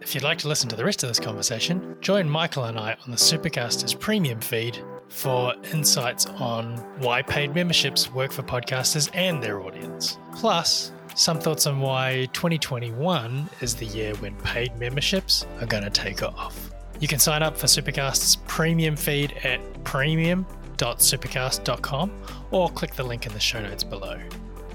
If 0.00 0.14
you'd 0.14 0.24
like 0.24 0.38
to 0.38 0.48
listen 0.48 0.70
to 0.70 0.76
the 0.76 0.84
rest 0.84 1.02
of 1.02 1.10
this 1.10 1.20
conversation, 1.20 1.94
join 2.00 2.26
Michael 2.28 2.64
and 2.64 2.78
I 2.78 2.96
on 3.04 3.10
the 3.10 3.18
Supercasters 3.18 3.98
premium 3.98 4.40
feed 4.40 4.78
for 5.08 5.54
insights 5.72 6.24
on 6.26 6.78
why 7.00 7.20
paid 7.20 7.54
memberships 7.54 8.10
work 8.10 8.32
for 8.32 8.42
podcasters 8.42 9.10
and 9.12 9.42
their 9.42 9.60
audience. 9.60 10.16
Plus, 10.34 10.92
some 11.14 11.38
thoughts 11.38 11.66
on 11.66 11.80
why 11.80 12.30
2021 12.32 13.50
is 13.60 13.74
the 13.74 13.84
year 13.84 14.14
when 14.16 14.34
paid 14.36 14.74
memberships 14.78 15.46
are 15.60 15.66
going 15.66 15.82
to 15.82 15.90
take 15.90 16.22
off. 16.22 16.70
You 16.98 17.08
can 17.08 17.18
sign 17.18 17.42
up 17.42 17.58
for 17.58 17.66
Supercast's 17.66 18.36
premium 18.46 18.96
feed 18.96 19.34
at 19.44 19.60
premium.supercast.com 19.84 22.10
or 22.52 22.70
click 22.70 22.94
the 22.94 23.04
link 23.04 23.26
in 23.26 23.34
the 23.34 23.40
show 23.40 23.60
notes 23.60 23.84
below. 23.84 24.18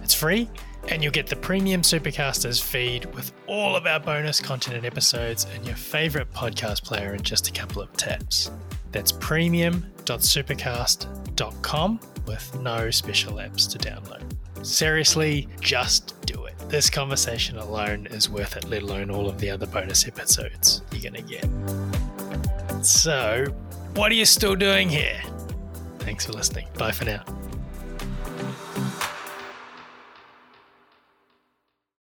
It's 0.04 0.13
free, 0.13 0.48
and 0.90 1.04
you'll 1.04 1.12
get 1.12 1.28
the 1.28 1.36
premium 1.36 1.82
Supercasters 1.82 2.62
feed 2.62 3.06
with 3.14 3.34
all 3.48 3.76
of 3.76 3.86
our 3.86 4.00
bonus 4.00 4.40
content 4.40 4.78
and 4.78 4.86
episodes 4.86 5.46
and 5.54 5.66
your 5.66 5.76
favorite 5.76 6.32
podcast 6.32 6.84
player 6.84 7.14
in 7.14 7.22
just 7.22 7.48
a 7.48 7.52
couple 7.52 7.82
of 7.82 7.92
taps. 7.94 8.52
That's 8.92 9.12
premium.supercast.com 9.12 12.00
with 12.28 12.62
no 12.62 12.92
special 12.92 13.34
apps 13.34 13.70
to 13.72 13.78
download. 13.78 14.24
Seriously, 14.66 15.48
just 15.60 16.20
do 16.26 16.46
it. 16.46 16.54
This 16.70 16.90
conversation 16.90 17.58
alone 17.58 18.08
is 18.08 18.30
worth 18.30 18.58
it, 18.58 18.70
let 18.70 18.84
alone 18.84 19.12
all 19.12 19.28
of 19.28 19.40
the 19.40 19.50
other 19.50 19.68
bonus 19.68 20.08
episodes 20.08 20.82
you're 20.92 21.12
going 21.12 21.14
to 21.14 21.22
get. 21.22 22.86
So, 22.86 23.46
what 23.96 24.12
are 24.12 24.16
you 24.16 24.26
still 24.26 24.56
doing 24.56 24.90
here? 24.90 25.22
Thanks 26.00 26.26
for 26.26 26.34
listening. 26.34 26.68
Bye 26.78 26.92
for 26.92 27.06
now. 27.06 27.24